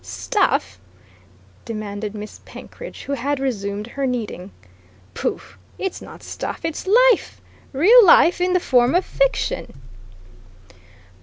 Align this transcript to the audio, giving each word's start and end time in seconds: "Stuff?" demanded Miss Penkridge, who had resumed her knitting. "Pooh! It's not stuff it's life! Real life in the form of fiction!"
"Stuff?" 0.03 0.79
demanded 1.63 2.15
Miss 2.15 2.39
Penkridge, 2.43 3.03
who 3.03 3.13
had 3.13 3.39
resumed 3.39 3.85
her 3.85 4.07
knitting. 4.07 4.49
"Pooh! 5.13 5.39
It's 5.77 6.01
not 6.01 6.23
stuff 6.23 6.61
it's 6.65 6.87
life! 6.87 7.39
Real 7.71 8.03
life 8.03 8.41
in 8.41 8.53
the 8.53 8.59
form 8.59 8.95
of 8.95 9.05
fiction!" 9.05 9.79